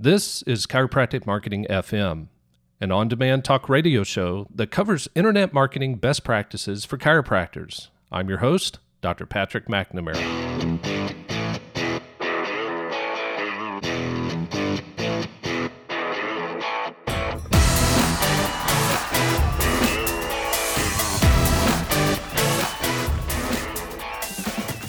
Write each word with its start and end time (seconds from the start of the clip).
This 0.00 0.42
is 0.42 0.64
Chiropractic 0.64 1.26
Marketing 1.26 1.66
FM, 1.68 2.28
an 2.80 2.92
on 2.92 3.08
demand 3.08 3.44
talk 3.44 3.68
radio 3.68 4.04
show 4.04 4.46
that 4.54 4.70
covers 4.70 5.08
internet 5.16 5.52
marketing 5.52 5.96
best 5.96 6.22
practices 6.22 6.84
for 6.84 6.96
chiropractors. 6.96 7.88
I'm 8.12 8.28
your 8.28 8.38
host, 8.38 8.78
Dr. 9.00 9.26
Patrick 9.26 9.66
McNamara. 9.66 10.14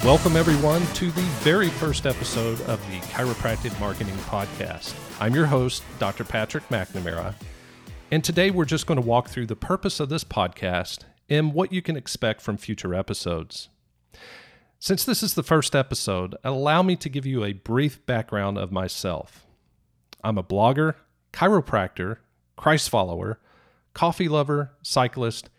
Welcome, 0.05 0.37
everyone, 0.37 0.85
to 0.93 1.11
the 1.11 1.21
very 1.41 1.67
first 1.67 2.05
episode 2.05 2.61
of 2.61 2.79
the 2.89 2.99
Chiropractic 3.07 3.77
Marketing 3.81 4.15
Podcast. 4.29 4.95
I'm 5.19 5.35
your 5.35 5.45
host, 5.45 5.83
Dr. 5.99 6.23
Patrick 6.23 6.65
McNamara, 6.69 7.35
and 8.09 8.23
today 8.23 8.49
we're 8.49 8.63
just 8.63 8.87
going 8.87 8.99
to 8.99 9.05
walk 9.05 9.27
through 9.27 9.47
the 9.47 9.57
purpose 9.57 9.99
of 9.99 10.07
this 10.07 10.23
podcast 10.23 10.99
and 11.29 11.53
what 11.53 11.73
you 11.73 11.81
can 11.81 11.97
expect 11.97 12.39
from 12.39 12.55
future 12.55 12.95
episodes. 12.95 13.67
Since 14.79 15.03
this 15.03 15.21
is 15.21 15.33
the 15.33 15.43
first 15.43 15.75
episode, 15.75 16.37
allow 16.45 16.81
me 16.81 16.95
to 16.95 17.09
give 17.09 17.25
you 17.25 17.43
a 17.43 17.51
brief 17.51 18.03
background 18.05 18.57
of 18.57 18.71
myself. 18.71 19.45
I'm 20.23 20.37
a 20.37 20.43
blogger, 20.43 20.95
chiropractor, 21.33 22.19
Christ 22.55 22.89
follower, 22.89 23.41
coffee 23.93 24.29
lover, 24.29 24.71
cyclist, 24.81 25.49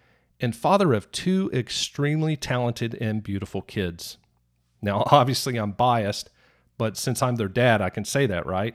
and 0.40 0.56
father 0.56 0.95
of 0.95 1.12
two 1.12 1.50
extremely 1.52 2.38
talented 2.38 2.96
and 3.02 3.22
beautiful 3.22 3.60
kids. 3.60 4.16
Now, 4.82 5.04
obviously, 5.10 5.56
I'm 5.56 5.72
biased, 5.72 6.30
but 6.78 6.96
since 6.96 7.22
I'm 7.22 7.36
their 7.36 7.48
dad, 7.48 7.80
I 7.80 7.90
can 7.90 8.04
say 8.04 8.26
that, 8.26 8.46
right? 8.46 8.74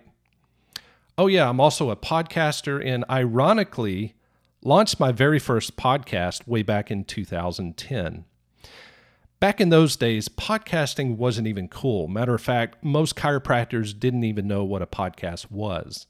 Oh, 1.17 1.27
yeah, 1.27 1.49
I'm 1.49 1.59
also 1.59 1.89
a 1.89 1.95
podcaster 1.95 2.85
and 2.85 3.05
ironically 3.09 4.15
launched 4.61 4.99
my 4.99 5.11
very 5.11 5.39
first 5.39 5.77
podcast 5.77 6.47
way 6.47 6.61
back 6.63 6.91
in 6.91 7.05
2010. 7.05 8.25
Back 9.39 9.61
in 9.61 9.69
those 9.69 9.95
days, 9.95 10.27
podcasting 10.27 11.17
wasn't 11.17 11.47
even 11.47 11.67
cool. 11.67 12.07
Matter 12.07 12.35
of 12.35 12.41
fact, 12.41 12.83
most 12.83 13.15
chiropractors 13.15 13.97
didn't 13.97 14.23
even 14.23 14.47
know 14.47 14.63
what 14.63 14.81
a 14.81 14.87
podcast 14.87 15.51
was. 15.51 16.07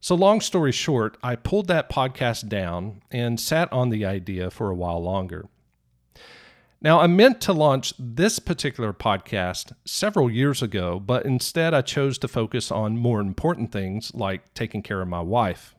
So, 0.00 0.14
long 0.14 0.40
story 0.40 0.72
short, 0.72 1.16
I 1.22 1.36
pulled 1.36 1.66
that 1.68 1.90
podcast 1.90 2.48
down 2.48 3.02
and 3.10 3.38
sat 3.38 3.72
on 3.72 3.90
the 3.90 4.04
idea 4.04 4.50
for 4.50 4.70
a 4.70 4.74
while 4.74 5.02
longer. 5.02 5.46
Now, 6.80 7.00
I 7.00 7.08
meant 7.08 7.40
to 7.40 7.52
launch 7.52 7.92
this 7.98 8.38
particular 8.38 8.92
podcast 8.92 9.72
several 9.84 10.30
years 10.30 10.62
ago, 10.62 11.00
but 11.00 11.26
instead 11.26 11.74
I 11.74 11.82
chose 11.82 12.18
to 12.18 12.28
focus 12.28 12.70
on 12.70 12.96
more 12.96 13.20
important 13.20 13.72
things 13.72 14.14
like 14.14 14.54
taking 14.54 14.82
care 14.82 15.00
of 15.00 15.08
my 15.08 15.20
wife. 15.20 15.74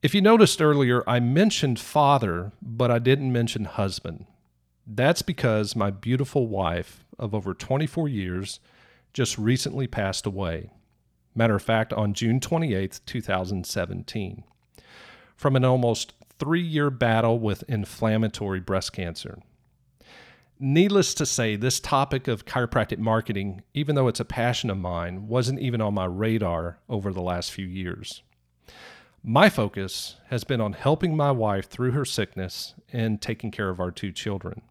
If 0.00 0.14
you 0.14 0.20
noticed 0.20 0.62
earlier, 0.62 1.02
I 1.08 1.18
mentioned 1.18 1.80
father, 1.80 2.52
but 2.62 2.92
I 2.92 3.00
didn't 3.00 3.32
mention 3.32 3.64
husband. 3.64 4.26
That's 4.86 5.22
because 5.22 5.74
my 5.74 5.90
beautiful 5.90 6.46
wife 6.46 7.04
of 7.18 7.34
over 7.34 7.52
24 7.52 8.08
years 8.08 8.60
just 9.12 9.36
recently 9.36 9.88
passed 9.88 10.26
away. 10.26 10.70
Matter 11.34 11.56
of 11.56 11.62
fact, 11.62 11.92
on 11.92 12.14
June 12.14 12.38
28, 12.38 13.00
2017, 13.04 14.44
from 15.34 15.56
an 15.56 15.64
almost 15.64 16.12
three 16.38 16.62
year 16.62 16.88
battle 16.88 17.40
with 17.40 17.64
inflammatory 17.66 18.60
breast 18.60 18.92
cancer. 18.92 19.40
Needless 20.60 21.14
to 21.14 21.26
say, 21.26 21.54
this 21.54 21.78
topic 21.78 22.26
of 22.26 22.44
chiropractic 22.44 22.98
marketing, 22.98 23.62
even 23.74 23.94
though 23.94 24.08
it's 24.08 24.18
a 24.18 24.24
passion 24.24 24.70
of 24.70 24.78
mine, 24.78 25.28
wasn't 25.28 25.60
even 25.60 25.80
on 25.80 25.94
my 25.94 26.04
radar 26.04 26.80
over 26.88 27.12
the 27.12 27.22
last 27.22 27.52
few 27.52 27.66
years. 27.66 28.22
My 29.22 29.48
focus 29.50 30.16
has 30.30 30.42
been 30.42 30.60
on 30.60 30.72
helping 30.72 31.16
my 31.16 31.30
wife 31.30 31.68
through 31.68 31.92
her 31.92 32.04
sickness 32.04 32.74
and 32.92 33.20
taking 33.20 33.50
care 33.50 33.68
of 33.68 33.78
our 33.78 33.92
two 33.92 34.10
children. 34.10 34.62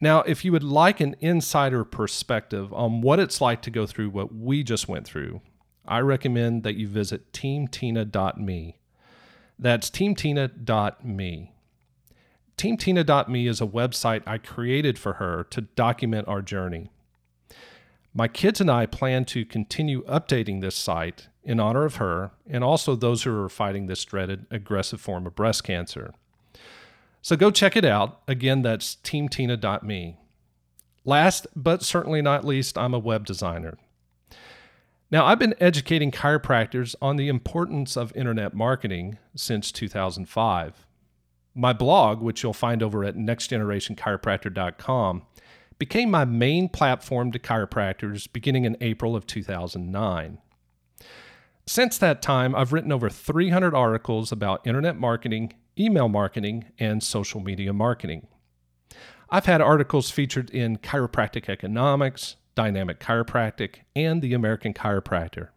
Now, 0.00 0.20
if 0.20 0.44
you 0.44 0.52
would 0.52 0.62
like 0.62 1.00
an 1.00 1.16
insider 1.20 1.82
perspective 1.84 2.72
on 2.72 3.00
what 3.00 3.18
it's 3.18 3.40
like 3.40 3.62
to 3.62 3.70
go 3.70 3.86
through 3.86 4.10
what 4.10 4.34
we 4.34 4.62
just 4.62 4.86
went 4.86 5.06
through, 5.06 5.40
I 5.86 6.00
recommend 6.00 6.62
that 6.62 6.76
you 6.76 6.86
visit 6.86 7.32
teamtina.me. 7.32 8.78
That's 9.58 9.90
teamtina.me. 9.90 11.52
TeamTina.me 12.58 13.46
is 13.46 13.60
a 13.60 13.66
website 13.66 14.22
I 14.26 14.36
created 14.36 14.98
for 14.98 15.14
her 15.14 15.46
to 15.50 15.60
document 15.62 16.26
our 16.26 16.42
journey. 16.42 16.90
My 18.12 18.26
kids 18.26 18.60
and 18.60 18.68
I 18.68 18.84
plan 18.84 19.24
to 19.26 19.44
continue 19.44 20.04
updating 20.06 20.60
this 20.60 20.74
site 20.74 21.28
in 21.44 21.60
honor 21.60 21.84
of 21.84 21.96
her 21.96 22.32
and 22.50 22.64
also 22.64 22.96
those 22.96 23.22
who 23.22 23.44
are 23.44 23.48
fighting 23.48 23.86
this 23.86 24.04
dreaded 24.04 24.46
aggressive 24.50 25.00
form 25.00 25.24
of 25.24 25.36
breast 25.36 25.62
cancer. 25.62 26.12
So 27.22 27.36
go 27.36 27.52
check 27.52 27.76
it 27.76 27.84
out. 27.84 28.22
Again, 28.26 28.62
that's 28.62 28.96
teamtina.me. 29.04 30.16
Last 31.04 31.46
but 31.54 31.84
certainly 31.84 32.20
not 32.22 32.44
least, 32.44 32.76
I'm 32.76 32.92
a 32.92 32.98
web 32.98 33.24
designer. 33.24 33.78
Now, 35.12 35.26
I've 35.26 35.38
been 35.38 35.54
educating 35.60 36.10
chiropractors 36.10 36.96
on 37.00 37.16
the 37.16 37.28
importance 37.28 37.96
of 37.96 38.14
internet 38.16 38.52
marketing 38.52 39.16
since 39.36 39.70
2005. 39.70 40.87
My 41.58 41.72
blog, 41.72 42.22
which 42.22 42.44
you'll 42.44 42.52
find 42.52 42.84
over 42.84 43.02
at 43.02 43.16
nextgenerationchiropractor.com, 43.16 45.22
became 45.76 46.08
my 46.08 46.24
main 46.24 46.68
platform 46.68 47.32
to 47.32 47.40
chiropractors 47.40 48.32
beginning 48.32 48.64
in 48.64 48.76
April 48.80 49.16
of 49.16 49.26
2009. 49.26 50.38
Since 51.66 51.98
that 51.98 52.22
time, 52.22 52.54
I've 52.54 52.72
written 52.72 52.92
over 52.92 53.10
300 53.10 53.74
articles 53.74 54.30
about 54.30 54.64
internet 54.64 55.00
marketing, 55.00 55.54
email 55.76 56.08
marketing, 56.08 56.66
and 56.78 57.02
social 57.02 57.40
media 57.40 57.72
marketing. 57.72 58.28
I've 59.28 59.46
had 59.46 59.60
articles 59.60 60.12
featured 60.12 60.50
in 60.50 60.76
Chiropractic 60.76 61.48
Economics, 61.48 62.36
Dynamic 62.54 63.00
Chiropractic, 63.00 63.78
and 63.96 64.22
the 64.22 64.32
American 64.32 64.74
Chiropractor. 64.74 65.48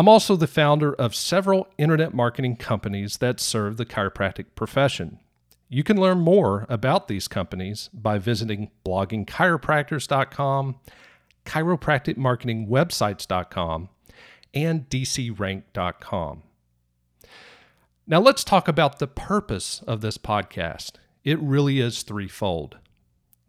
I'm 0.00 0.08
also 0.08 0.34
the 0.34 0.46
founder 0.46 0.94
of 0.94 1.14
several 1.14 1.68
internet 1.76 2.14
marketing 2.14 2.56
companies 2.56 3.18
that 3.18 3.38
serve 3.38 3.76
the 3.76 3.84
chiropractic 3.84 4.46
profession. 4.54 5.18
You 5.68 5.84
can 5.84 6.00
learn 6.00 6.20
more 6.20 6.64
about 6.70 7.06
these 7.06 7.28
companies 7.28 7.90
by 7.92 8.16
visiting 8.16 8.70
bloggingchiropractors.com, 8.82 10.76
chiropracticmarketingwebsites.com, 11.44 13.88
and 14.54 14.88
dcrank.com. 14.88 16.42
Now, 18.06 18.20
let's 18.20 18.42
talk 18.42 18.68
about 18.68 19.00
the 19.00 19.06
purpose 19.06 19.82
of 19.86 20.00
this 20.00 20.16
podcast. 20.16 20.92
It 21.24 21.38
really 21.40 21.78
is 21.78 22.04
threefold. 22.04 22.78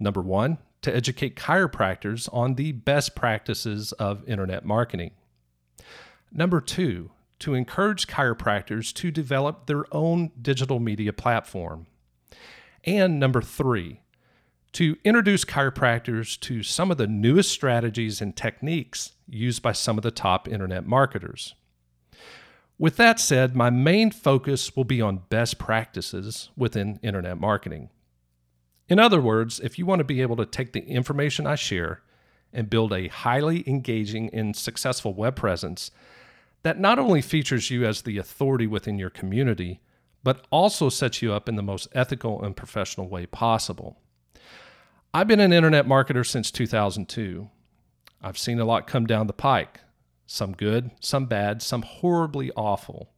Number 0.01 0.19
one, 0.19 0.57
to 0.81 0.93
educate 0.93 1.37
chiropractors 1.37 2.27
on 2.33 2.55
the 2.55 2.73
best 2.73 3.15
practices 3.15 3.93
of 3.93 4.27
internet 4.27 4.65
marketing. 4.65 5.11
Number 6.31 6.61
two, 6.61 7.11
to 7.39 7.53
encourage 7.53 8.07
chiropractors 8.07 8.93
to 8.93 9.11
develop 9.11 9.65
their 9.65 9.83
own 9.93 10.31
digital 10.41 10.79
media 10.79 11.11
platform. 11.11 11.87
And 12.83 13.19
number 13.19 13.41
three, 13.41 14.01
to 14.73 14.95
introduce 15.03 15.43
chiropractors 15.43 16.39
to 16.41 16.63
some 16.63 16.91
of 16.91 16.97
the 16.97 17.07
newest 17.07 17.51
strategies 17.51 18.21
and 18.21 18.35
techniques 18.35 19.13
used 19.27 19.61
by 19.61 19.73
some 19.73 19.97
of 19.97 20.03
the 20.03 20.11
top 20.11 20.47
internet 20.47 20.85
marketers. 20.85 21.55
With 22.77 22.95
that 22.97 23.19
said, 23.19 23.55
my 23.55 23.69
main 23.69 24.11
focus 24.11 24.75
will 24.75 24.85
be 24.85 25.01
on 25.01 25.23
best 25.29 25.57
practices 25.57 26.49
within 26.55 26.99
internet 27.03 27.39
marketing. 27.39 27.89
In 28.87 28.99
other 28.99 29.21
words, 29.21 29.59
if 29.59 29.77
you 29.77 29.85
want 29.85 29.99
to 29.99 30.05
be 30.05 30.21
able 30.21 30.35
to 30.37 30.45
take 30.45 30.73
the 30.73 30.85
information 30.85 31.45
I 31.45 31.55
share 31.55 32.01
and 32.53 32.69
build 32.69 32.91
a 32.93 33.07
highly 33.07 33.63
engaging 33.67 34.29
and 34.33 34.55
successful 34.55 35.13
web 35.13 35.35
presence 35.35 35.91
that 36.63 36.79
not 36.79 36.99
only 36.99 37.21
features 37.21 37.69
you 37.69 37.85
as 37.85 38.01
the 38.01 38.17
authority 38.17 38.67
within 38.67 38.99
your 38.99 39.09
community, 39.09 39.81
but 40.23 40.45
also 40.51 40.89
sets 40.89 41.21
you 41.21 41.33
up 41.33 41.49
in 41.49 41.55
the 41.55 41.63
most 41.63 41.87
ethical 41.93 42.43
and 42.43 42.55
professional 42.55 43.09
way 43.09 43.25
possible. 43.25 43.97
I've 45.13 45.27
been 45.27 45.39
an 45.39 45.53
internet 45.53 45.85
marketer 45.85 46.25
since 46.25 46.51
2002. 46.51 47.49
I've 48.21 48.37
seen 48.37 48.59
a 48.59 48.65
lot 48.65 48.87
come 48.87 49.05
down 49.05 49.27
the 49.27 49.33
pike 49.33 49.79
some 50.31 50.53
good, 50.53 50.91
some 51.01 51.25
bad, 51.25 51.61
some 51.61 51.81
horribly 51.81 52.51
awful. 52.55 53.11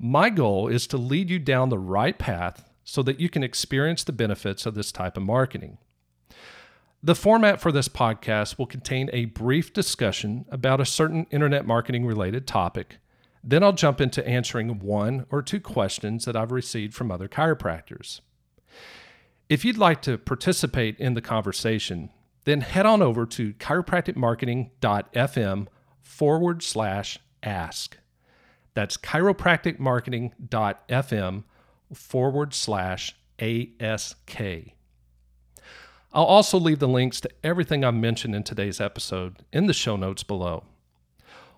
My 0.00 0.30
goal 0.30 0.66
is 0.66 0.88
to 0.88 0.96
lead 0.96 1.30
you 1.30 1.38
down 1.38 1.68
the 1.68 1.78
right 1.78 2.18
path 2.18 2.68
so 2.82 3.04
that 3.04 3.20
you 3.20 3.28
can 3.28 3.44
experience 3.44 4.02
the 4.02 4.12
benefits 4.12 4.66
of 4.66 4.74
this 4.74 4.90
type 4.90 5.16
of 5.16 5.22
marketing. 5.22 5.78
The 7.04 7.14
format 7.14 7.60
for 7.60 7.70
this 7.70 7.86
podcast 7.86 8.58
will 8.58 8.64
contain 8.64 9.10
a 9.12 9.26
brief 9.26 9.74
discussion 9.74 10.46
about 10.50 10.80
a 10.80 10.86
certain 10.86 11.26
internet 11.30 11.66
marketing 11.66 12.06
related 12.06 12.46
topic. 12.46 12.96
Then 13.42 13.62
I'll 13.62 13.74
jump 13.74 14.00
into 14.00 14.26
answering 14.26 14.78
one 14.78 15.26
or 15.30 15.42
two 15.42 15.60
questions 15.60 16.24
that 16.24 16.34
I've 16.34 16.50
received 16.50 16.94
from 16.94 17.10
other 17.10 17.28
chiropractors. 17.28 18.22
If 19.50 19.66
you'd 19.66 19.76
like 19.76 20.00
to 20.00 20.16
participate 20.16 20.98
in 20.98 21.12
the 21.12 21.20
conversation, 21.20 22.08
then 22.46 22.62
head 22.62 22.86
on 22.86 23.02
over 23.02 23.26
to 23.26 23.52
chiropracticmarketing.fm 23.52 25.66
forward 26.00 26.62
slash 26.62 27.18
ask. 27.42 27.98
That's 28.72 28.96
chiropracticmarketing.fm 28.96 31.44
forward 31.92 32.54
slash 32.54 33.14
ASK. 33.38 34.38
I'll 36.14 36.24
also 36.24 36.60
leave 36.60 36.78
the 36.78 36.86
links 36.86 37.20
to 37.22 37.30
everything 37.42 37.84
I've 37.84 37.94
mentioned 37.94 38.36
in 38.36 38.44
today's 38.44 38.80
episode 38.80 39.42
in 39.52 39.66
the 39.66 39.72
show 39.72 39.96
notes 39.96 40.22
below. 40.22 40.62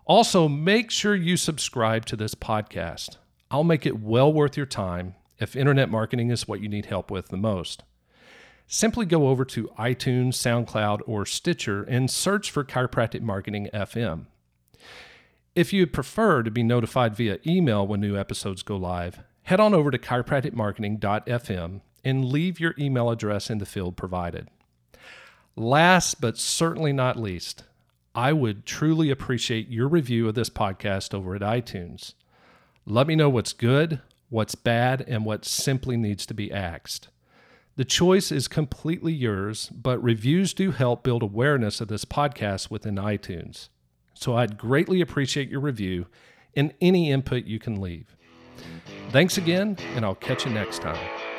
Also, 0.07 0.49
make 0.49 0.91
sure 0.91 1.15
you 1.15 1.37
subscribe 1.37 2.07
to 2.07 2.17
this 2.17 2.35
podcast. 2.35 3.19
I'll 3.51 3.65
make 3.65 3.85
it 3.85 4.01
well 4.01 4.33
worth 4.33 4.57
your 4.57 4.65
time 4.65 5.15
if 5.39 5.57
internet 5.57 5.91
marketing 5.91 6.31
is 6.31 6.49
what 6.49 6.63
you 6.63 6.71
need 6.71 6.87
help 6.87 7.11
with 7.11 7.29
the 7.29 7.37
most. 7.37 7.83
Simply 8.67 9.05
go 9.05 9.29
over 9.29 9.45
to 9.45 9.69
iTunes, 9.79 10.35
SoundCloud, 10.35 11.01
or 11.07 11.27
Stitcher 11.27 11.83
and 11.83 12.11
search 12.11 12.51
for 12.51 12.65
Chiropractic 12.65 13.21
Marketing 13.21 13.69
FM. 13.75 14.25
If 15.55 15.75
you'd 15.75 15.93
prefer 15.93 16.43
to 16.43 16.51
be 16.51 16.63
notified 16.63 17.15
via 17.15 17.39
email 17.47 17.87
when 17.87 18.01
new 18.01 18.17
episodes 18.17 18.63
go 18.63 18.77
live, 18.77 19.23
head 19.43 19.61
on 19.61 19.75
over 19.75 19.91
to 19.91 19.99
chiropracticmarketing.fm 19.99 21.83
and 22.07 22.25
leave 22.25 22.61
your 22.61 22.73
email 22.79 23.11
address 23.11 23.51
in 23.51 23.59
the 23.59 23.67
field 23.67 23.97
provided. 23.97 24.47
Last 25.57 26.21
but 26.21 26.39
certainly 26.39 26.93
not 26.93 27.19
least, 27.19 27.65
I 28.15 28.33
would 28.33 28.65
truly 28.65 29.11
appreciate 29.11 29.69
your 29.69 29.89
review 29.89 30.29
of 30.29 30.37
this 30.37 30.49
podcast 30.49 31.13
over 31.13 31.35
at 31.35 31.43
iTunes. 31.43 32.15
Let 32.87 33.09
me 33.09 33.17
know 33.17 33.29
what's 33.29 33.53
good, 33.53 34.01
what's 34.29 34.55
bad, 34.55 35.05
and 35.09 35.25
what 35.25 35.45
simply 35.45 35.97
needs 35.97 36.27
to 36.27 36.35
be 36.35 36.53
axed. 36.53 37.09
The 37.75 37.85
choice 37.85 38.31
is 38.31 38.47
completely 38.47 39.13
yours, 39.13 39.69
but 39.71 40.01
reviews 40.01 40.55
do 40.55 40.71
help 40.71 41.03
build 41.03 41.25
awareness 41.25 41.81
of 41.81 41.89
this 41.89 42.05
podcast 42.05 42.71
within 42.71 42.95
iTunes. 42.95 43.69
So 44.15 44.37
I'd 44.37 44.57
greatly 44.57 45.01
appreciate 45.01 45.51
your 45.51 45.61
review 45.61 46.07
and 46.55 46.73
any 46.81 47.11
input 47.11 47.47
you 47.47 47.59
can 47.59 47.81
leave. 47.81 48.17
Thanks 49.11 49.39
again, 49.39 49.77
and 49.97 50.05
I'll 50.05 50.15
catch 50.15 50.47
you 50.47 50.53
next 50.53 50.83
time. 50.83 51.36